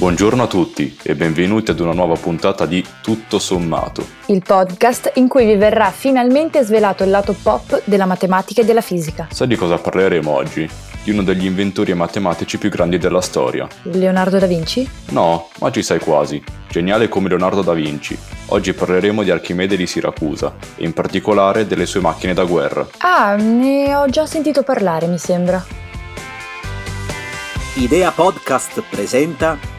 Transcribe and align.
Buongiorno 0.00 0.44
a 0.44 0.46
tutti 0.46 0.96
e 1.02 1.14
benvenuti 1.14 1.72
ad 1.72 1.78
una 1.78 1.92
nuova 1.92 2.14
puntata 2.14 2.64
di 2.64 2.82
Tutto 3.02 3.38
Sommato. 3.38 4.02
Il 4.28 4.42
podcast 4.42 5.12
in 5.16 5.28
cui 5.28 5.44
vi 5.44 5.56
verrà 5.56 5.90
finalmente 5.90 6.62
svelato 6.62 7.04
il 7.04 7.10
lato 7.10 7.34
pop 7.34 7.82
della 7.84 8.06
matematica 8.06 8.62
e 8.62 8.64
della 8.64 8.80
fisica. 8.80 9.28
Sai 9.30 9.46
di 9.46 9.56
cosa 9.56 9.76
parleremo 9.76 10.30
oggi? 10.30 10.66
Di 11.04 11.10
uno 11.10 11.22
degli 11.22 11.44
inventori 11.44 11.92
matematici 11.92 12.56
più 12.56 12.70
grandi 12.70 12.96
della 12.96 13.20
storia. 13.20 13.68
Leonardo 13.82 14.38
da 14.38 14.46
Vinci? 14.46 14.88
No, 15.10 15.50
ma 15.58 15.70
ci 15.70 15.82
sai 15.82 15.98
quasi. 15.98 16.42
Geniale 16.70 17.08
come 17.08 17.28
Leonardo 17.28 17.60
da 17.60 17.74
Vinci. 17.74 18.18
Oggi 18.46 18.72
parleremo 18.72 19.22
di 19.22 19.30
Archimede 19.30 19.76
di 19.76 19.86
Siracusa 19.86 20.54
e 20.76 20.84
in 20.84 20.94
particolare 20.94 21.66
delle 21.66 21.84
sue 21.84 22.00
macchine 22.00 22.32
da 22.32 22.44
guerra. 22.44 22.88
Ah, 23.00 23.36
ne 23.36 23.94
ho 23.94 24.06
già 24.06 24.24
sentito 24.24 24.62
parlare, 24.62 25.06
mi 25.08 25.18
sembra. 25.18 25.62
Idea 27.74 28.10
Podcast 28.10 28.82
presenta 28.88 29.69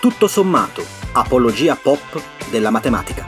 Tutto 0.00 0.28
sommato, 0.28 0.84
apologia 1.14 1.74
pop 1.74 2.22
della 2.50 2.70
matematica. 2.70 3.26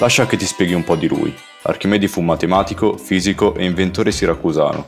Lascia 0.00 0.26
che 0.26 0.36
ti 0.36 0.44
spieghi 0.44 0.74
un 0.74 0.82
po' 0.82 0.96
di 0.96 1.06
lui. 1.06 1.32
Archimede 1.62 2.08
fu 2.08 2.20
matematico, 2.20 2.96
fisico 2.96 3.54
e 3.54 3.64
inventore 3.64 4.10
siracusano. 4.10 4.84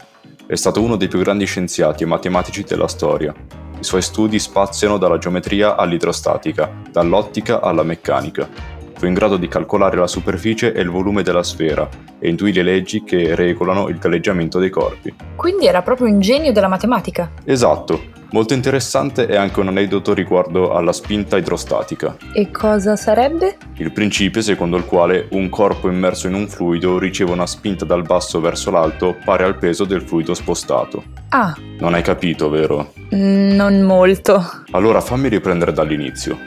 È 0.47 0.57
stato 0.57 0.83
uno 0.83 0.97
dei 0.97 1.07
più 1.07 1.21
grandi 1.21 1.45
scienziati 1.45 2.03
e 2.03 2.07
matematici 2.07 2.65
della 2.65 2.89
storia. 2.89 3.33
I 3.81 3.85
suoi 3.85 4.03
studi 4.03 4.39
spaziano 4.39 4.99
dalla 4.99 5.17
geometria 5.17 5.75
all'idrostatica, 5.75 6.71
dall'ottica 6.93 7.63
alla 7.63 7.83
meccanica. 7.83 8.47
Fu 8.95 9.07
in 9.07 9.15
grado 9.15 9.39
di 9.39 9.49
calcolare 9.49 9.97
la 9.97 10.07
superficie 10.07 10.75
e 10.75 10.83
il 10.83 10.91
volume 10.91 11.23
della 11.23 11.43
sfera 11.43 11.89
e 12.19 12.29
intuì 12.29 12.53
le 12.53 12.63
leggi 12.63 13.03
che 13.03 13.35
regolano 13.35 13.89
il 13.89 13.97
galleggiamento 13.97 14.59
dei 14.59 14.69
corpi. 14.69 15.15
Quindi 15.35 15.67
era 15.67 15.81
proprio 15.81 16.09
un 16.09 16.21
genio 16.21 16.53
della 16.53 16.69
matematica. 16.69 17.31
Esatto. 17.43 18.20
Molto 18.33 18.55
interessante 18.55 19.27
è 19.27 19.35
anche 19.37 19.59
un 19.59 19.69
aneddoto 19.69 20.15
riguardo 20.15 20.73
alla 20.73 20.93
spinta 20.93 21.37
idrostatica. 21.37 22.17
E 22.33 22.51
cosa 22.53 22.95
sarebbe? 22.95 23.57
Il 23.75 23.91
principio 23.93 24.41
secondo 24.41 24.77
il 24.77 24.85
quale 24.85 25.27
un 25.31 25.49
corpo 25.49 25.89
immerso 25.89 26.29
in 26.29 26.35
un 26.35 26.47
fluido 26.47 26.99
riceve 26.99 27.33
una 27.33 27.47
spinta 27.47 27.85
dal 27.85 28.03
basso 28.03 28.41
verso 28.41 28.71
l'alto 28.71 29.17
pari 29.25 29.43
al 29.43 29.59
peso 29.59 29.85
del 29.85 30.03
fluido 30.03 30.35
spostato. 30.35 31.03
Ah, 31.31 31.55
Non 31.81 31.95
hai 31.95 32.03
capito, 32.03 32.49
vero? 32.49 32.93
mm, 33.15 33.51
non 33.57 33.81
molto. 33.83 34.45
Allora 34.71 35.01
fammi 35.01 35.29
riprendere 35.29 35.73
dall'inizio. 35.73 36.39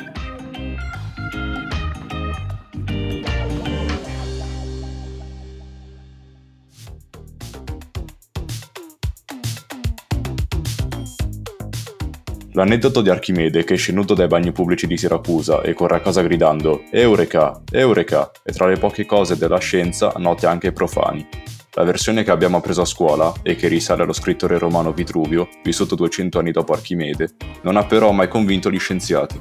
L'aneddoto 12.56 13.02
di 13.02 13.10
Archimede 13.10 13.64
che 13.64 13.74
esce 13.74 13.92
nudo 13.92 14.14
dai 14.14 14.28
bagni 14.28 14.52
pubblici 14.52 14.86
di 14.86 14.96
Siracusa 14.96 15.62
e 15.62 15.74
corre 15.74 15.96
a 15.96 16.02
casa 16.02 16.22
gridando 16.22 16.84
Eureka! 16.92 17.64
Eureka! 17.72 18.30
è 18.44 18.52
tra 18.52 18.68
le 18.68 18.78
poche 18.78 19.06
cose 19.06 19.38
della 19.38 19.58
scienza 19.58 20.14
note 20.18 20.46
anche 20.46 20.68
ai 20.68 20.74
profani. 20.74 21.28
La 21.72 21.84
versione 21.84 22.24
che 22.24 22.30
abbiamo 22.30 22.58
appreso 22.58 22.82
a 22.82 22.86
scuola, 22.86 23.34
e 23.42 23.56
che 23.56 23.68
risale 23.68 24.04
allo 24.04 24.14
scrittore 24.14 24.60
romano 24.60 24.94
Vitruvio, 24.94 25.50
vissuto 25.64 25.96
200 25.96 26.38
anni 26.38 26.52
dopo 26.52 26.74
Archimede, 26.74 27.32
non 27.64 27.76
ha 27.76 27.86
però 27.86 28.12
mai 28.12 28.28
convinto 28.28 28.70
gli 28.70 28.78
scienziati. 28.78 29.40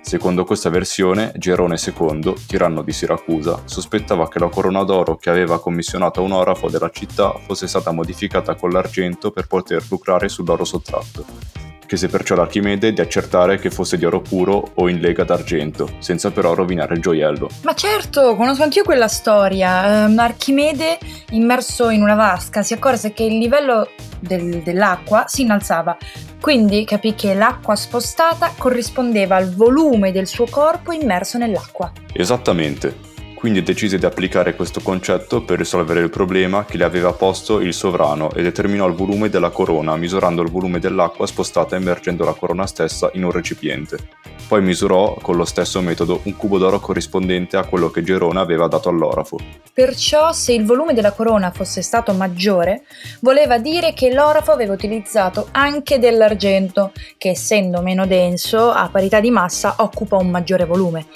Secondo 0.00 0.44
questa 0.44 0.70
versione, 0.70 1.32
Gerone 1.34 1.76
II, 1.84 2.34
tiranno 2.46 2.82
di 2.82 2.92
Siracusa, 2.92 3.62
sospettava 3.64 4.28
che 4.28 4.38
la 4.38 4.48
corona 4.48 4.84
d'oro 4.84 5.16
che 5.16 5.30
aveva 5.30 5.58
commissionato 5.58 6.20
a 6.20 6.22
un 6.22 6.30
orafo 6.30 6.70
della 6.70 6.90
città 6.90 7.32
fosse 7.44 7.66
stata 7.66 7.90
modificata 7.90 8.54
con 8.54 8.70
l'argento 8.70 9.32
per 9.32 9.48
poter 9.48 9.82
lucrare 9.88 10.28
sull'oro 10.28 10.64
sottratto. 10.64 11.71
Chiese 11.92 12.08
perciò 12.08 12.32
ad 12.32 12.40
Archimede 12.40 12.94
di 12.94 13.02
accertare 13.02 13.58
che 13.58 13.68
fosse 13.68 13.98
di 13.98 14.06
oro 14.06 14.22
puro 14.22 14.70
o 14.76 14.88
in 14.88 14.98
lega 14.98 15.24
d'argento, 15.24 15.90
senza 15.98 16.30
però 16.30 16.54
rovinare 16.54 16.94
il 16.94 17.02
gioiello. 17.02 17.50
Ma 17.64 17.74
certo, 17.74 18.34
conosco 18.34 18.62
anch'io 18.62 18.82
quella 18.82 19.08
storia. 19.08 20.04
Ehm, 20.06 20.18
Archimede, 20.18 20.96
immerso 21.32 21.90
in 21.90 22.00
una 22.00 22.14
vasca, 22.14 22.62
si 22.62 22.72
accorse 22.72 23.12
che 23.12 23.24
il 23.24 23.36
livello 23.36 23.90
del- 24.20 24.62
dell'acqua 24.62 25.24
si 25.26 25.42
innalzava. 25.42 25.94
Quindi 26.40 26.86
capì 26.86 27.14
che 27.14 27.34
l'acqua 27.34 27.76
spostata 27.76 28.54
corrispondeva 28.56 29.36
al 29.36 29.54
volume 29.54 30.12
del 30.12 30.26
suo 30.26 30.46
corpo 30.48 30.92
immerso 30.92 31.36
nell'acqua. 31.36 31.92
Esattamente. 32.14 33.11
Quindi 33.42 33.64
decise 33.64 33.98
di 33.98 34.06
applicare 34.06 34.54
questo 34.54 34.80
concetto 34.80 35.42
per 35.42 35.58
risolvere 35.58 35.98
il 35.98 36.10
problema 36.10 36.64
che 36.64 36.76
le 36.76 36.84
aveva 36.84 37.12
posto 37.12 37.58
il 37.58 37.74
sovrano 37.74 38.30
e 38.30 38.40
determinò 38.40 38.86
il 38.86 38.94
volume 38.94 39.30
della 39.30 39.50
corona 39.50 39.96
misurando 39.96 40.42
il 40.42 40.48
volume 40.48 40.78
dell'acqua 40.78 41.26
spostata 41.26 41.74
immergendo 41.74 42.24
la 42.24 42.34
corona 42.34 42.68
stessa 42.68 43.10
in 43.14 43.24
un 43.24 43.32
recipiente. 43.32 43.98
Poi 44.46 44.62
misurò 44.62 45.16
con 45.20 45.34
lo 45.34 45.44
stesso 45.44 45.80
metodo 45.80 46.20
un 46.22 46.36
cubo 46.36 46.56
d'oro 46.56 46.78
corrispondente 46.78 47.56
a 47.56 47.64
quello 47.64 47.90
che 47.90 48.04
Gerone 48.04 48.38
aveva 48.38 48.68
dato 48.68 48.88
all'orafo. 48.88 49.38
Perciò, 49.74 50.30
se 50.30 50.52
il 50.52 50.64
volume 50.64 50.94
della 50.94 51.10
corona 51.10 51.50
fosse 51.50 51.82
stato 51.82 52.12
maggiore, 52.12 52.84
voleva 53.22 53.58
dire 53.58 53.92
che 53.92 54.14
l'orafo 54.14 54.52
aveva 54.52 54.74
utilizzato 54.74 55.48
anche 55.50 55.98
dell'argento, 55.98 56.92
che 57.18 57.30
essendo 57.30 57.82
meno 57.82 58.06
denso, 58.06 58.70
a 58.70 58.88
parità 58.88 59.18
di 59.18 59.32
massa, 59.32 59.74
occupa 59.78 60.14
un 60.14 60.30
maggiore 60.30 60.64
volume. 60.64 61.06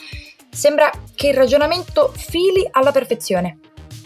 Sembra 0.56 0.90
che 1.14 1.28
il 1.28 1.34
ragionamento 1.34 2.14
fili 2.16 2.66
alla 2.70 2.90
perfezione. 2.90 3.58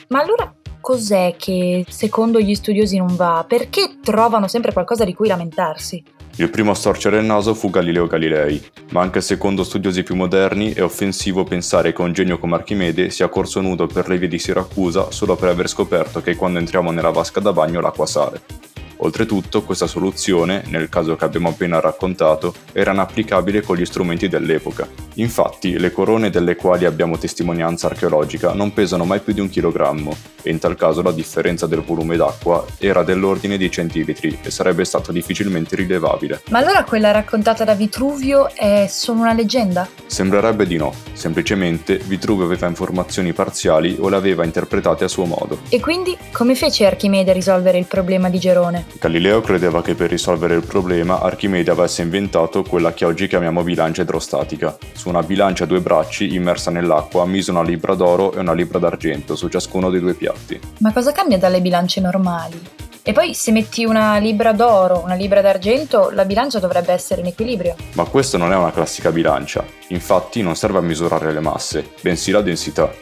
Ma 0.09 0.19
allora 0.19 0.53
cos'è 0.81 1.37
che 1.38 1.84
secondo 1.88 2.41
gli 2.41 2.56
studiosi 2.56 2.97
non 2.97 3.15
va? 3.15 3.44
Perché 3.47 3.99
trovano 4.03 4.49
sempre 4.49 4.72
qualcosa 4.72 5.05
di 5.05 5.15
cui 5.15 5.28
lamentarsi? 5.28 6.03
Il 6.37 6.50
primo 6.50 6.72
a 6.72 6.75
storcere 6.75 7.19
il 7.19 7.25
naso 7.25 7.55
fu 7.55 7.71
Galileo 7.71 8.09
Galilei, 8.09 8.61
ma 8.91 9.00
anche 9.00 9.21
secondo 9.21 9.62
studiosi 9.62 10.03
più 10.03 10.16
moderni 10.16 10.72
è 10.72 10.83
offensivo 10.83 11.44
pensare 11.44 11.93
che 11.93 12.03
un 12.03 12.12
genio 12.12 12.41
come 12.41 12.56
Archimede 12.56 13.11
sia 13.11 13.28
corso 13.28 13.61
nudo 13.61 13.87
per 13.87 14.09
le 14.09 14.19
vie 14.19 14.27
di 14.27 14.41
Siracusa 14.41 15.12
solo 15.12 15.37
per 15.37 15.50
aver 15.50 15.69
scoperto 15.69 16.21
che 16.21 16.34
quando 16.34 16.59
entriamo 16.59 16.91
nella 16.91 17.11
vasca 17.11 17.38
da 17.38 17.53
bagno 17.53 17.81
l'acqua 17.81 18.06
sale. 18.06 18.69
Oltretutto, 19.03 19.62
questa 19.62 19.87
soluzione, 19.87 20.62
nel 20.66 20.91
caso 20.91 21.16
che 21.16 21.25
abbiamo 21.25 21.49
appena 21.49 21.81
raccontato, 21.81 22.53
era 22.72 22.93
inapplicabile 22.93 23.62
con 23.62 23.77
gli 23.77 23.84
strumenti 23.87 24.28
dell'epoca. 24.28 24.87
Infatti, 25.15 25.78
le 25.78 25.91
corone 25.91 26.28
delle 26.28 26.55
quali 26.55 26.84
abbiamo 26.84 27.16
testimonianza 27.16 27.87
archeologica 27.87 28.53
non 28.53 28.72
pesano 28.72 29.05
mai 29.05 29.21
più 29.21 29.33
di 29.33 29.41
un 29.41 29.49
chilogrammo, 29.49 30.15
e 30.43 30.50
in 30.50 30.59
tal 30.59 30.77
caso 30.77 31.03
la 31.03 31.12
differenza 31.12 31.66
del 31.66 31.83
volume 31.83 32.16
d'acqua 32.16 32.65
era 32.78 33.03
dell'ordine 33.03 33.56
di 33.56 33.71
centilitri 33.71 34.38
e 34.43 34.50
sarebbe 34.50 34.84
stata 34.84 35.12
difficilmente 35.12 35.77
rilevabile. 35.77 36.43
Ma 36.50 36.59
allora 36.59 36.84
quella 36.84 37.11
raccontata 37.11 37.65
da 37.65 37.75
Vitruvio 37.75 38.55
è 38.55 38.87
solo 38.88 39.21
una 39.21 39.32
leggenda? 39.32 39.88
Sembrerebbe 40.06 40.67
di 40.67 40.77
no, 40.77 40.93
semplicemente 41.12 41.97
Vitruvio 41.97 42.44
aveva 42.44 42.69
informazioni 42.69 43.32
parziali 43.32 43.97
o 43.99 44.09
le 44.09 44.17
aveva 44.17 44.44
interpretate 44.44 45.05
a 45.05 45.09
suo 45.09 45.25
modo. 45.25 45.61
E 45.71 45.81
quindi 45.81 46.17
come 46.32 46.55
fece 46.55 46.87
Archimede 46.87 47.31
a 47.31 47.34
risolvere 47.34 47.78
il 47.78 47.87
problema 47.87 48.28
di 48.28 48.38
Gerone? 48.38 48.90
Galileo 48.99 49.41
credeva 49.41 49.83
che 49.83 49.95
per 49.95 50.11
risolvere 50.11 50.55
il 50.55 50.65
problema 50.65 51.21
Archimede 51.21 51.71
avesse 51.71 52.03
inventato 52.03 52.62
quella 52.62 52.93
che 52.93 53.05
oggi 53.05 53.28
chiamiamo 53.28 53.62
bilancia 53.62 54.03
idrostatica. 54.03 54.77
Su 54.93 55.09
una 55.09 55.23
bilancia 55.23 55.65
a 55.65 55.67
due 55.67 55.81
bracci 55.81 56.34
immersa 56.34 56.71
nell'acqua 56.71 57.25
mise 57.25 57.50
una 57.50 57.62
libra 57.62 57.95
d'oro 57.95 58.33
e 58.33 58.41
una 58.41 58.53
libra 58.53 58.79
d'argento 58.79 59.37
su 59.37 59.49
ciascuno 59.49 59.91
dei 59.91 60.00
due 60.00 60.15
piatti. 60.15 60.61
Ma 60.79 60.93
cosa 60.93 61.12
cambia 61.12 61.39
dalle 61.39 61.61
bilance 61.61 62.00
normali? 62.00 62.61
E 63.03 63.12
poi 63.12 63.32
se 63.32 63.50
metti 63.50 63.85
una 63.85 64.19
libra 64.19 64.53
d'oro, 64.53 65.00
una 65.03 65.14
libra 65.14 65.41
d'argento, 65.41 66.11
la 66.11 66.26
bilancia 66.26 66.59
dovrebbe 66.59 66.93
essere 66.93 67.23
in 67.23 67.29
equilibrio. 67.29 67.75
Ma 67.94 68.05
questa 68.05 68.37
non 68.37 68.53
è 68.53 68.56
una 68.56 68.73
classica 68.73 69.11
bilancia, 69.11 69.64
infatti 69.88 70.43
non 70.43 70.55
serve 70.55 70.79
a 70.79 70.82
misurare 70.82 71.32
le 71.32 71.41
masse, 71.41 71.93
bensì 72.03 72.31
la 72.31 72.43
densità. 72.43 72.93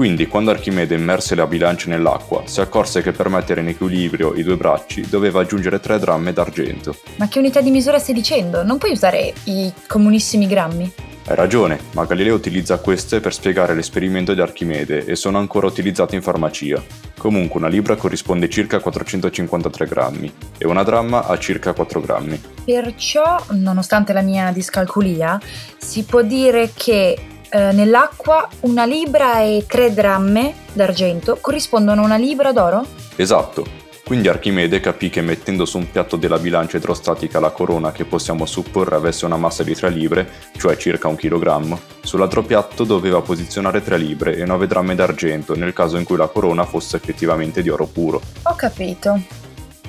Quindi, 0.00 0.28
quando 0.28 0.50
Archimede 0.50 0.94
immerse 0.94 1.34
la 1.34 1.46
bilancia 1.46 1.90
nell'acqua, 1.90 2.44
si 2.46 2.62
accorse 2.62 3.02
che 3.02 3.12
per 3.12 3.28
mettere 3.28 3.60
in 3.60 3.68
equilibrio 3.68 4.34
i 4.34 4.42
due 4.42 4.56
bracci 4.56 5.04
doveva 5.06 5.42
aggiungere 5.42 5.78
3 5.78 5.98
dramme 5.98 6.32
d'argento. 6.32 6.96
Ma 7.16 7.28
che 7.28 7.38
unità 7.38 7.60
di 7.60 7.70
misura 7.70 7.98
stai 7.98 8.14
dicendo? 8.14 8.62
Non 8.62 8.78
puoi 8.78 8.92
usare 8.92 9.34
i 9.44 9.70
comunissimi 9.86 10.46
grammi? 10.46 10.90
Hai 11.26 11.36
ragione, 11.36 11.78
ma 11.92 12.06
Galileo 12.06 12.34
utilizza 12.34 12.78
queste 12.78 13.20
per 13.20 13.34
spiegare 13.34 13.74
l'esperimento 13.74 14.32
di 14.32 14.40
Archimede 14.40 15.04
e 15.04 15.16
sono 15.16 15.36
ancora 15.36 15.66
utilizzate 15.66 16.14
in 16.16 16.22
farmacia. 16.22 16.82
Comunque 17.18 17.60
una 17.60 17.68
libra 17.68 17.94
corrisponde 17.96 18.48
circa 18.48 18.78
a 18.78 18.80
453 18.80 19.86
grammi 19.86 20.32
e 20.56 20.66
una 20.66 20.82
dramma 20.82 21.26
a 21.26 21.38
circa 21.38 21.74
4 21.74 22.00
grammi. 22.00 22.40
Perciò, 22.64 23.38
nonostante 23.50 24.14
la 24.14 24.22
mia 24.22 24.50
discalculia, 24.50 25.38
si 25.76 26.04
può 26.04 26.22
dire 26.22 26.70
che 26.72 27.18
eh, 27.50 27.72
nell'acqua 27.72 28.48
una 28.60 28.84
libra 28.84 29.40
e 29.40 29.64
tre 29.66 29.92
dramme 29.92 30.54
d'argento 30.72 31.38
corrispondono 31.40 32.02
a 32.02 32.04
una 32.04 32.16
libra 32.16 32.52
d'oro? 32.52 32.86
Esatto. 33.16 33.88
Quindi 34.10 34.26
Archimede 34.26 34.80
capì 34.80 35.08
che 35.08 35.20
mettendo 35.20 35.64
su 35.64 35.78
un 35.78 35.88
piatto 35.88 36.16
della 36.16 36.40
bilancia 36.40 36.78
idrostatica 36.78 37.38
la 37.38 37.50
corona 37.50 37.92
che 37.92 38.04
possiamo 38.04 38.44
supporre 38.44 38.96
avesse 38.96 39.24
una 39.24 39.36
massa 39.36 39.62
di 39.62 39.72
3 39.72 39.88
libre, 39.90 40.28
cioè 40.56 40.76
circa 40.76 41.06
un 41.06 41.14
chilogrammo, 41.14 41.78
sull'altro 42.02 42.42
piatto 42.42 42.82
doveva 42.82 43.20
posizionare 43.20 43.84
3 43.84 43.96
libre 43.98 44.34
e 44.34 44.44
9 44.44 44.66
drammi 44.66 44.96
d'argento 44.96 45.54
nel 45.54 45.72
caso 45.72 45.96
in 45.96 46.02
cui 46.02 46.16
la 46.16 46.26
corona 46.26 46.64
fosse 46.64 46.96
effettivamente 46.96 47.62
di 47.62 47.68
oro 47.68 47.86
puro. 47.86 48.20
Ho 48.42 48.54
capito. 48.56 49.20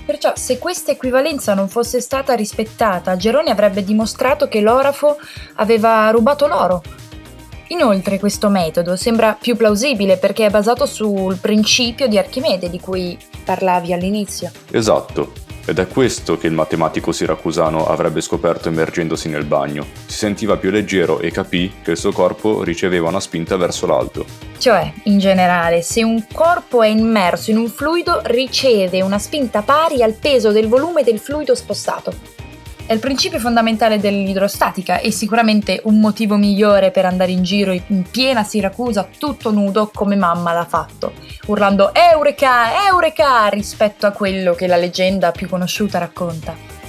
Perciò 0.05 0.33
se 0.35 0.59
questa 0.59 0.91
equivalenza 0.91 1.55
non 1.55 1.67
fosse 1.67 1.99
stata 1.99 2.35
rispettata, 2.35 3.15
Geroni 3.15 3.49
avrebbe 3.49 3.83
dimostrato 3.83 4.47
che 4.47 4.61
l'orafo 4.61 5.17
aveva 5.55 6.09
rubato 6.11 6.45
l'oro, 6.45 6.83
Inoltre 7.71 8.19
questo 8.19 8.49
metodo 8.49 8.97
sembra 8.97 9.37
più 9.39 9.55
plausibile 9.55 10.17
perché 10.17 10.45
è 10.45 10.49
basato 10.49 10.85
sul 10.85 11.37
principio 11.37 12.07
di 12.07 12.17
Archimede 12.17 12.69
di 12.69 12.81
cui 12.81 13.17
parlavi 13.45 13.93
all'inizio. 13.93 14.51
Esatto, 14.71 15.31
ed 15.65 15.79
è 15.79 15.87
questo 15.87 16.37
che 16.37 16.47
il 16.47 16.53
matematico 16.53 17.13
siracusano 17.13 17.87
avrebbe 17.87 18.19
scoperto 18.19 18.67
immergendosi 18.67 19.29
nel 19.29 19.45
bagno. 19.45 19.85
Si 20.05 20.17
sentiva 20.17 20.57
più 20.57 20.69
leggero 20.69 21.19
e 21.21 21.31
capì 21.31 21.71
che 21.81 21.91
il 21.91 21.97
suo 21.97 22.11
corpo 22.11 22.61
riceveva 22.61 23.07
una 23.07 23.21
spinta 23.21 23.55
verso 23.55 23.85
l'alto. 23.85 24.25
Cioè, 24.57 24.91
in 25.03 25.17
generale, 25.19 25.81
se 25.81 26.03
un 26.03 26.25
corpo 26.29 26.83
è 26.83 26.87
immerso 26.87 27.51
in 27.51 27.57
un 27.57 27.69
fluido, 27.69 28.19
riceve 28.25 29.01
una 29.01 29.17
spinta 29.17 29.61
pari 29.61 30.03
al 30.03 30.13
peso 30.13 30.51
del 30.51 30.67
volume 30.67 31.03
del 31.03 31.19
fluido 31.19 31.55
spostato. 31.55 32.40
È 32.85 32.93
il 32.93 32.99
principio 32.99 33.39
fondamentale 33.39 33.99
dell'idrostatica 33.99 34.99
e 34.99 35.11
sicuramente 35.11 35.79
un 35.85 35.99
motivo 35.99 36.35
migliore 36.35 36.91
per 36.91 37.05
andare 37.05 37.31
in 37.31 37.43
giro 37.43 37.71
in 37.71 38.03
piena 38.09 38.43
Siracusa 38.43 39.07
tutto 39.17 39.51
nudo 39.51 39.89
come 39.93 40.15
mamma 40.15 40.51
l'ha 40.51 40.65
fatto, 40.65 41.13
urlando 41.47 41.93
Eureka, 41.93 42.85
Eureka 42.87 43.47
rispetto 43.47 44.05
a 44.05 44.11
quello 44.11 44.53
che 44.53 44.67
la 44.67 44.75
leggenda 44.75 45.31
più 45.31 45.47
conosciuta 45.47 45.99
racconta. 45.99 46.80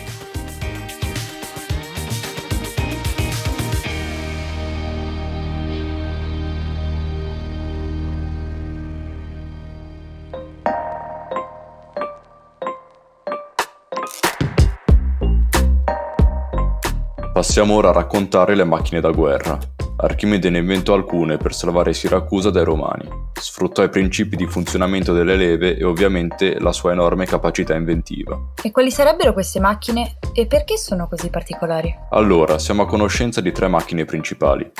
Passiamo 17.42 17.74
ora 17.74 17.88
a 17.88 17.92
raccontare 17.92 18.54
le 18.54 18.62
macchine 18.62 19.00
da 19.00 19.10
guerra. 19.10 19.58
Archimede 19.96 20.48
ne 20.48 20.58
inventò 20.58 20.94
alcune 20.94 21.38
per 21.38 21.52
salvare 21.52 21.92
Siracusa 21.92 22.50
dai 22.50 22.62
Romani. 22.62 23.31
Sfruttò 23.42 23.82
i 23.82 23.88
principi 23.88 24.36
di 24.36 24.46
funzionamento 24.46 25.12
delle 25.12 25.34
leve 25.34 25.76
e 25.76 25.82
ovviamente 25.82 26.60
la 26.60 26.70
sua 26.70 26.92
enorme 26.92 27.26
capacità 27.26 27.74
inventiva. 27.74 28.38
E 28.62 28.70
quali 28.70 28.92
sarebbero 28.92 29.32
queste 29.32 29.58
macchine 29.58 30.18
e 30.32 30.46
perché 30.46 30.76
sono 30.76 31.08
così 31.08 31.28
particolari? 31.28 31.92
Allora, 32.10 32.60
siamo 32.60 32.82
a 32.82 32.86
conoscenza 32.86 33.40
di 33.40 33.50
tre 33.50 33.66
macchine 33.66 34.04
principali. 34.04 34.70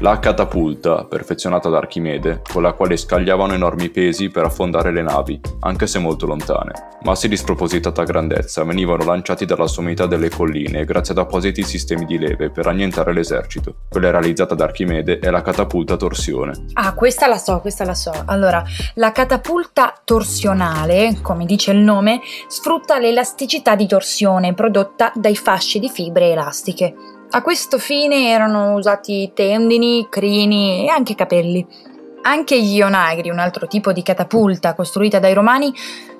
La 0.00 0.18
catapulta, 0.18 1.04
perfezionata 1.04 1.70
da 1.70 1.78
Archimede, 1.78 2.42
con 2.52 2.60
la 2.60 2.72
quale 2.72 2.98
scagliavano 2.98 3.54
enormi 3.54 3.88
pesi 3.88 4.28
per 4.28 4.44
affondare 4.44 4.92
le 4.92 5.02
navi, 5.02 5.40
anche 5.60 5.86
se 5.86 5.98
molto 5.98 6.26
lontane. 6.26 6.72
Massi 7.02 7.26
di 7.26 7.36
spropositata 7.38 8.02
grandezza 8.02 8.62
venivano 8.64 9.04
lanciati 9.04 9.46
dalla 9.46 9.66
sommità 9.66 10.04
delle 10.04 10.28
colline 10.28 10.84
grazie 10.84 11.14
ad 11.14 11.20
appositi 11.20 11.62
sistemi 11.62 12.04
di 12.04 12.18
leve 12.18 12.50
per 12.50 12.66
annientare 12.66 13.14
l'esercito. 13.14 13.76
Quella 13.88 14.10
realizzata 14.10 14.54
da 14.54 14.64
Archimede 14.64 15.18
è 15.18 15.30
la 15.30 15.40
catapulta 15.40 15.96
torsione. 15.96 16.66
Ah, 16.74 16.92
questa 16.92 17.26
la 17.26 17.38
so, 17.38 17.60
questa 17.60 17.84
la 17.84 17.94
so. 17.94 18.09
Allora, 18.26 18.62
la 18.94 19.12
catapulta 19.12 19.94
torsionale, 20.04 21.18
come 21.22 21.44
dice 21.44 21.70
il 21.72 21.78
nome, 21.78 22.20
sfrutta 22.48 22.98
l'elasticità 22.98 23.74
di 23.74 23.86
torsione 23.86 24.54
prodotta 24.54 25.12
dai 25.14 25.36
fasci 25.36 25.78
di 25.78 25.88
fibre 25.88 26.30
elastiche. 26.30 26.94
A 27.30 27.42
questo 27.42 27.78
fine 27.78 28.30
erano 28.30 28.74
usati 28.74 29.30
tendini, 29.34 30.08
crini 30.10 30.84
e 30.84 30.88
anche 30.88 31.14
capelli. 31.14 31.64
Anche 32.22 32.60
gli 32.60 32.82
onagri, 32.82 33.30
un 33.30 33.38
altro 33.38 33.66
tipo 33.66 33.92
di 33.92 34.02
catapulta 34.02 34.74
costruita 34.74 35.18
dai 35.18 35.32
romani, 35.32 35.72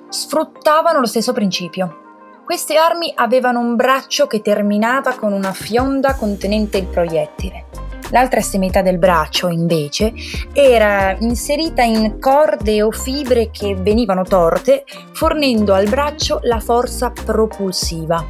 sfruttavano 0.09 0.99
lo 0.99 1.05
stesso 1.05 1.33
principio. 1.33 1.97
Queste 2.45 2.75
armi 2.75 3.11
avevano 3.15 3.59
un 3.59 3.75
braccio 3.75 4.27
che 4.27 4.41
terminava 4.41 5.13
con 5.15 5.31
una 5.31 5.53
fionda 5.53 6.15
contenente 6.15 6.77
il 6.77 6.87
proiettile. 6.87 7.90
L'altra 8.11 8.39
estremità 8.39 8.81
del 8.81 8.97
braccio, 8.97 9.47
invece, 9.47 10.13
era 10.53 11.15
inserita 11.19 11.81
in 11.81 12.19
corde 12.19 12.81
o 12.81 12.91
fibre 12.91 13.49
che 13.51 13.75
venivano 13.75 14.23
torte, 14.23 14.83
fornendo 15.13 15.73
al 15.73 15.89
braccio 15.89 16.39
la 16.43 16.59
forza 16.59 17.11
propulsiva. 17.11 18.23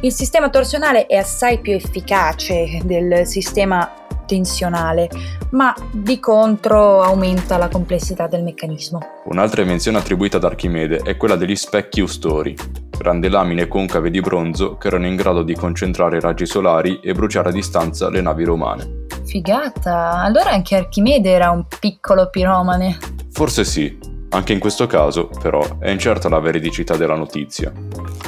Il 0.00 0.12
sistema 0.12 0.48
torsionale 0.48 1.06
è 1.06 1.16
assai 1.16 1.58
più 1.58 1.72
efficace 1.72 2.80
del 2.84 3.26
sistema 3.26 3.92
tensionale, 4.26 5.08
ma 5.50 5.74
di 5.90 6.20
contro 6.20 7.02
aumenta 7.02 7.56
la 7.56 7.68
complessità 7.68 8.28
del 8.28 8.44
meccanismo. 8.44 9.00
Un'altra 9.24 9.62
invenzione 9.62 9.98
attribuita 9.98 10.36
ad 10.36 10.44
Archimede 10.44 10.98
è 10.98 11.16
quella 11.16 11.34
degli 11.34 11.56
specchi 11.56 12.00
ustori, 12.00 12.54
grandi 12.96 13.28
lamine 13.28 13.66
concave 13.66 14.10
di 14.10 14.20
bronzo 14.20 14.76
che 14.76 14.88
erano 14.88 15.06
in 15.06 15.16
grado 15.16 15.42
di 15.42 15.54
concentrare 15.54 16.20
raggi 16.20 16.46
solari 16.46 17.00
e 17.00 17.12
bruciare 17.14 17.48
a 17.48 17.52
distanza 17.52 18.08
le 18.10 18.20
navi 18.20 18.44
romane. 18.44 18.97
Figata, 19.28 20.22
allora 20.22 20.52
anche 20.52 20.74
Archimede 20.74 21.30
era 21.30 21.50
un 21.50 21.66
piccolo 21.78 22.30
piromane. 22.30 22.96
Forse 23.30 23.62
sì, 23.62 23.98
anche 24.30 24.54
in 24.54 24.58
questo 24.58 24.86
caso, 24.86 25.28
però, 25.42 25.78
è 25.78 25.90
incerta 25.90 26.30
la 26.30 26.38
veridicità 26.38 26.96
della 26.96 27.14
notizia. 27.14 27.70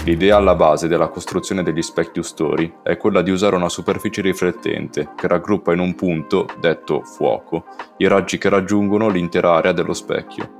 L'idea 0.04 0.36
alla 0.36 0.54
base 0.54 0.88
della 0.88 1.08
costruzione 1.08 1.62
degli 1.62 1.80
specchi 1.80 2.18
ustori 2.18 2.70
è 2.82 2.98
quella 2.98 3.22
di 3.22 3.30
usare 3.30 3.56
una 3.56 3.70
superficie 3.70 4.20
riflettente 4.20 5.12
che 5.16 5.26
raggruppa 5.26 5.72
in 5.72 5.78
un 5.78 5.94
punto, 5.94 6.46
detto 6.60 7.02
fuoco, 7.02 7.64
i 7.96 8.06
raggi 8.06 8.36
che 8.36 8.50
raggiungono 8.50 9.08
l'intera 9.08 9.54
area 9.54 9.72
dello 9.72 9.94
specchio. 9.94 10.58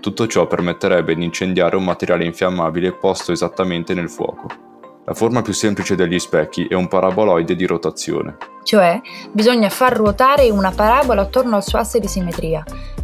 Tutto 0.00 0.26
ciò 0.26 0.46
permetterebbe 0.46 1.14
di 1.14 1.24
incendiare 1.24 1.76
un 1.76 1.84
materiale 1.84 2.26
infiammabile 2.26 2.92
posto 2.92 3.32
esattamente 3.32 3.94
nel 3.94 4.10
fuoco. 4.10 4.48
La 5.06 5.14
forma 5.14 5.40
più 5.40 5.54
semplice 5.54 5.94
degli 5.94 6.18
specchi 6.18 6.66
è 6.66 6.74
un 6.74 6.88
paraboloide 6.88 7.56
di 7.56 7.64
rotazione. 7.64 8.36
Cioè, 8.68 9.00
bisogna 9.32 9.70
far 9.70 9.96
ruotare 9.96 10.50
una 10.50 10.70
parabola 10.70 11.22
attorno 11.22 11.56
al 11.56 11.64
suo 11.64 11.78
asse 11.78 12.00
di 12.00 12.06
simmetria. 12.06 12.62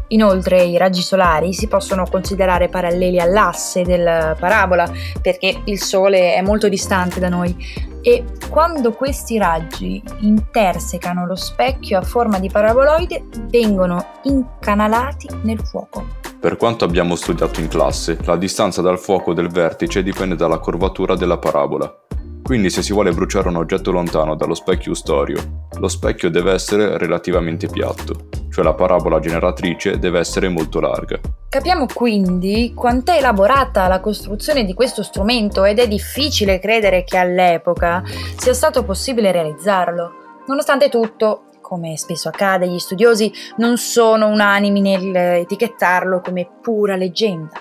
Inoltre 0.08 0.62
i 0.62 0.76
raggi 0.76 1.00
solari 1.00 1.54
si 1.54 1.68
possono 1.68 2.04
considerare 2.04 2.68
paralleli 2.68 3.18
all'asse 3.18 3.80
della 3.82 4.36
parabola 4.38 4.86
perché 5.22 5.62
il 5.64 5.80
Sole 5.80 6.34
è 6.34 6.42
molto 6.42 6.68
distante 6.68 7.18
da 7.18 7.30
noi 7.30 7.56
e 8.02 8.24
quando 8.50 8.92
questi 8.92 9.38
raggi 9.38 10.02
intersecano 10.20 11.24
lo 11.24 11.34
specchio 11.34 11.96
a 11.96 12.02
forma 12.02 12.38
di 12.38 12.50
paraboloide 12.50 13.24
vengono 13.48 14.04
incanalati 14.24 15.30
nel 15.44 15.60
fuoco. 15.60 16.04
Per 16.38 16.58
quanto 16.58 16.84
abbiamo 16.84 17.14
studiato 17.14 17.60
in 17.60 17.68
classe, 17.68 18.18
la 18.24 18.36
distanza 18.36 18.82
dal 18.82 18.98
fuoco 18.98 19.32
del 19.32 19.48
vertice 19.48 20.02
dipende 20.02 20.36
dalla 20.36 20.58
curvatura 20.58 21.16
della 21.16 21.38
parabola. 21.38 22.03
Quindi 22.44 22.68
se 22.68 22.82
si 22.82 22.92
vuole 22.92 23.10
bruciare 23.10 23.48
un 23.48 23.56
oggetto 23.56 23.90
lontano 23.90 24.34
dallo 24.34 24.52
specchio 24.52 24.92
ustorio, 24.92 25.66
lo 25.78 25.88
specchio 25.88 26.28
deve 26.28 26.52
essere 26.52 26.98
relativamente 26.98 27.68
piatto, 27.68 28.28
cioè 28.50 28.62
la 28.62 28.74
parabola 28.74 29.18
generatrice 29.18 29.98
deve 29.98 30.18
essere 30.18 30.50
molto 30.50 30.78
larga. 30.78 31.18
Capiamo 31.48 31.86
quindi 31.86 32.74
quant'è 32.76 33.16
elaborata 33.16 33.88
la 33.88 34.00
costruzione 34.00 34.64
di 34.64 34.74
questo 34.74 35.02
strumento 35.02 35.64
ed 35.64 35.78
è 35.78 35.88
difficile 35.88 36.58
credere 36.58 37.02
che 37.04 37.16
all'epoca 37.16 38.02
sia 38.36 38.52
stato 38.52 38.84
possibile 38.84 39.32
realizzarlo. 39.32 40.12
Nonostante 40.46 40.90
tutto, 40.90 41.44
come 41.62 41.96
spesso 41.96 42.28
accade, 42.28 42.68
gli 42.68 42.78
studiosi 42.78 43.32
non 43.56 43.78
sono 43.78 44.28
unanimi 44.28 44.82
nell'etichettarlo 44.82 46.20
come 46.20 46.46
pura 46.60 46.94
leggenda. 46.94 47.58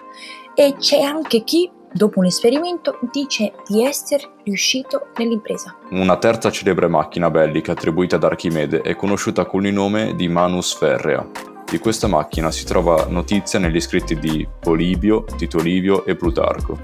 E 0.53 0.75
c'è 0.77 0.99
anche 0.99 1.45
chi, 1.45 1.71
dopo 1.93 2.19
un 2.19 2.25
esperimento, 2.25 2.97
dice 3.11 3.53
di 3.67 3.85
essere 3.85 4.29
riuscito 4.43 5.07
nell'impresa. 5.17 5.75
Una 5.91 6.17
terza 6.17 6.51
celebre 6.51 6.87
macchina 6.87 7.29
bellica 7.29 7.73
attribuita 7.73 8.15
ad 8.15 8.23
Archimede 8.23 8.81
è 8.81 8.95
conosciuta 8.95 9.45
con 9.45 9.65
il 9.65 9.73
nome 9.73 10.15
di 10.15 10.27
Manus 10.27 10.75
Ferrea. 10.75 11.25
Di 11.69 11.79
questa 11.79 12.07
macchina 12.07 12.51
si 12.51 12.65
trova 12.65 13.05
notizia 13.09 13.59
negli 13.59 13.79
scritti 13.79 14.19
di 14.19 14.47
Polibio, 14.59 15.25
Tito 15.37 15.59
Livio 15.59 16.05
e 16.05 16.15
Plutarco. 16.15 16.77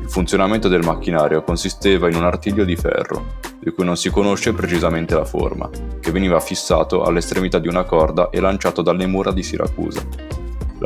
Il 0.00 0.10
funzionamento 0.10 0.68
del 0.68 0.84
macchinario 0.84 1.42
consisteva 1.42 2.08
in 2.08 2.16
un 2.16 2.24
artiglio 2.24 2.64
di 2.64 2.76
ferro, 2.76 3.38
di 3.58 3.70
cui 3.72 3.84
non 3.84 3.96
si 3.96 4.10
conosce 4.10 4.52
precisamente 4.52 5.14
la 5.14 5.24
forma, 5.24 5.68
che 6.00 6.12
veniva 6.12 6.38
fissato 6.38 7.02
all'estremità 7.02 7.58
di 7.58 7.68
una 7.68 7.84
corda 7.84 8.30
e 8.30 8.40
lanciato 8.40 8.82
dalle 8.82 9.06
mura 9.06 9.32
di 9.32 9.42
Siracusa. 9.42 10.35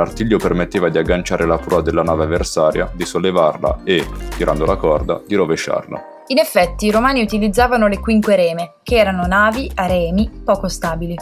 L'artiglio 0.00 0.38
permetteva 0.38 0.88
di 0.88 0.96
agganciare 0.96 1.44
la 1.44 1.58
prua 1.58 1.82
della 1.82 2.02
nave 2.02 2.24
avversaria, 2.24 2.90
di 2.94 3.04
sollevarla 3.04 3.80
e, 3.84 4.02
tirando 4.34 4.64
la 4.64 4.76
corda, 4.76 5.20
di 5.26 5.34
rovesciarla. 5.34 6.22
In 6.28 6.38
effetti 6.38 6.86
i 6.86 6.90
romani 6.90 7.20
utilizzavano 7.20 7.86
le 7.86 7.98
quinquereme, 7.98 8.76
che 8.82 8.96
erano 8.96 9.26
navi 9.26 9.70
a 9.74 9.84
remi 9.84 10.30
poco 10.42 10.68
stabili. 10.68 11.16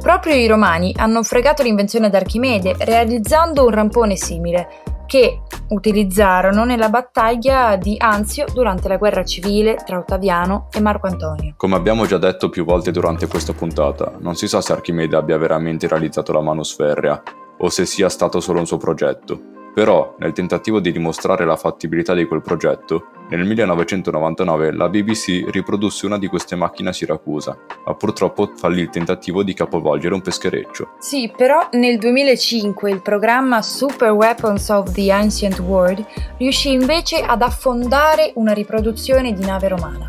Proprio 0.00 0.32
i 0.32 0.46
romani 0.46 0.94
hanno 0.96 1.22
fregato 1.22 1.62
l'invenzione 1.62 2.08
d'Archimede 2.08 2.76
realizzando 2.78 3.66
un 3.66 3.70
rampone 3.70 4.16
simile, 4.16 4.66
che, 5.06 5.40
utilizzarono 5.68 6.64
nella 6.64 6.88
battaglia 6.88 7.76
di 7.76 7.96
Anzio 7.98 8.46
durante 8.52 8.88
la 8.88 8.96
guerra 8.96 9.24
civile 9.24 9.76
tra 9.84 9.98
Ottaviano 9.98 10.68
e 10.72 10.80
Marco 10.80 11.06
Antonio. 11.06 11.54
Come 11.56 11.76
abbiamo 11.76 12.06
già 12.06 12.18
detto 12.18 12.48
più 12.48 12.64
volte 12.64 12.90
durante 12.90 13.26
questa 13.26 13.52
puntata, 13.52 14.12
non 14.18 14.36
si 14.36 14.46
sa 14.46 14.60
se 14.60 14.72
Archimede 14.72 15.16
abbia 15.16 15.38
veramente 15.38 15.88
realizzato 15.88 16.32
la 16.32 16.40
manosferrea 16.40 17.22
o 17.58 17.68
se 17.68 17.86
sia 17.86 18.08
stato 18.08 18.40
solo 18.40 18.60
un 18.60 18.66
suo 18.66 18.76
progetto. 18.76 19.54
Però, 19.76 20.14
nel 20.20 20.32
tentativo 20.32 20.80
di 20.80 20.90
dimostrare 20.90 21.44
la 21.44 21.54
fattibilità 21.54 22.14
di 22.14 22.24
quel 22.24 22.40
progetto, 22.40 23.08
nel 23.28 23.44
1999 23.44 24.72
la 24.72 24.88
BBC 24.88 25.44
riprodusse 25.50 26.06
una 26.06 26.16
di 26.16 26.28
queste 26.28 26.56
macchine 26.56 26.88
a 26.88 26.92
Siracusa, 26.94 27.58
ma 27.84 27.94
purtroppo 27.94 28.52
fallì 28.56 28.80
il 28.80 28.88
tentativo 28.88 29.42
di 29.42 29.52
capovolgere 29.52 30.14
un 30.14 30.22
peschereccio. 30.22 30.92
Sì, 30.98 31.30
però 31.36 31.68
nel 31.72 31.98
2005 31.98 32.90
il 32.90 33.02
programma 33.02 33.60
Super 33.60 34.12
Weapons 34.12 34.66
of 34.70 34.92
the 34.92 35.12
Ancient 35.12 35.58
World 35.58 36.02
riuscì 36.38 36.72
invece 36.72 37.20
ad 37.20 37.42
affondare 37.42 38.32
una 38.36 38.54
riproduzione 38.54 39.34
di 39.34 39.44
nave 39.44 39.68
romana. 39.68 40.06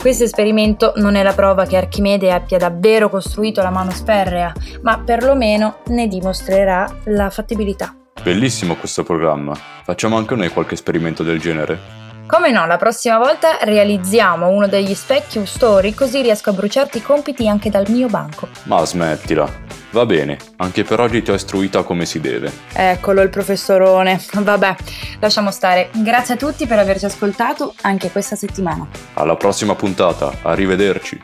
Questo 0.00 0.22
esperimento 0.22 0.92
non 0.98 1.16
è 1.16 1.24
la 1.24 1.32
prova 1.32 1.64
che 1.64 1.76
Archimede 1.76 2.30
abbia 2.30 2.58
davvero 2.58 3.08
costruito 3.08 3.62
la 3.62 3.70
manosferrea, 3.70 4.52
ma 4.82 5.00
perlomeno 5.00 5.78
ne 5.86 6.06
dimostrerà 6.06 6.86
la 7.06 7.30
fattibilità. 7.30 7.96
Bellissimo 8.20 8.76
questo 8.76 9.02
programma. 9.02 9.54
Facciamo 9.84 10.16
anche 10.16 10.34
noi 10.34 10.48
qualche 10.48 10.74
esperimento 10.74 11.22
del 11.22 11.40
genere? 11.40 12.00
Come 12.26 12.50
no, 12.50 12.66
la 12.66 12.76
prossima 12.76 13.18
volta 13.18 13.58
realizziamo 13.60 14.48
uno 14.48 14.66
degli 14.66 14.94
specchi 14.94 15.44
story 15.44 15.92
così 15.92 16.22
riesco 16.22 16.50
a 16.50 16.52
bruciarti 16.54 16.98
i 16.98 17.02
compiti 17.02 17.48
anche 17.48 17.68
dal 17.68 17.90
mio 17.90 18.06
banco. 18.08 18.48
Ma 18.64 18.84
smettila. 18.84 19.46
Va 19.90 20.06
bene, 20.06 20.38
anche 20.56 20.84
per 20.84 21.00
oggi 21.00 21.20
ti 21.20 21.30
ho 21.30 21.34
istruita 21.34 21.82
come 21.82 22.06
si 22.06 22.20
deve. 22.20 22.50
Eccolo 22.72 23.20
il 23.20 23.28
professorone. 23.28 24.18
Vabbè, 24.32 24.76
lasciamo 25.20 25.50
stare. 25.50 25.90
Grazie 25.92 26.34
a 26.34 26.36
tutti 26.38 26.66
per 26.66 26.78
averci 26.78 27.04
ascoltato 27.04 27.74
anche 27.82 28.10
questa 28.10 28.36
settimana. 28.36 28.88
Alla 29.14 29.36
prossima 29.36 29.74
puntata, 29.74 30.32
arrivederci. 30.42 31.20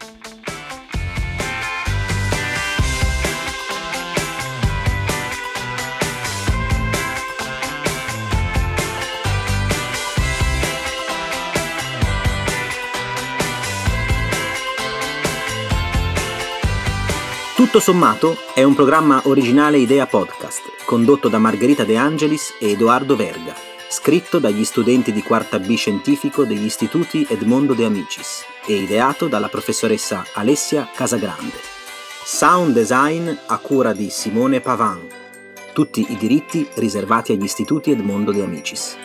Tutto 17.58 17.80
sommato 17.80 18.36
è 18.54 18.62
un 18.62 18.76
programma 18.76 19.22
originale 19.24 19.78
Idea 19.78 20.06
Podcast, 20.06 20.84
condotto 20.84 21.28
da 21.28 21.38
Margherita 21.38 21.82
De 21.82 21.96
Angelis 21.96 22.54
e 22.60 22.70
Edoardo 22.70 23.16
Verga, 23.16 23.52
scritto 23.88 24.38
dagli 24.38 24.62
studenti 24.62 25.10
di 25.10 25.24
quarta 25.24 25.58
B 25.58 25.74
scientifico 25.74 26.44
degli 26.44 26.64
istituti 26.64 27.26
Edmondo 27.28 27.74
De 27.74 27.84
Amicis 27.84 28.44
e 28.64 28.74
ideato 28.74 29.26
dalla 29.26 29.48
professoressa 29.48 30.24
Alessia 30.34 30.88
Casagrande. 30.94 31.56
Sound 32.22 32.74
design 32.74 33.28
a 33.46 33.58
cura 33.58 33.92
di 33.92 34.08
Simone 34.08 34.60
Pavan. 34.60 35.00
Tutti 35.72 36.12
i 36.12 36.16
diritti 36.16 36.64
riservati 36.74 37.32
agli 37.32 37.42
istituti 37.42 37.90
Edmondo 37.90 38.30
De 38.30 38.44
Amicis. 38.44 38.96